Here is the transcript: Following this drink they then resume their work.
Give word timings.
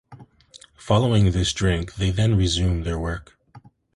Following 0.77 1.29
this 1.29 1.53
drink 1.53 1.93
they 1.93 2.09
then 2.09 2.35
resume 2.35 2.81
their 2.81 2.97
work. 2.97 3.37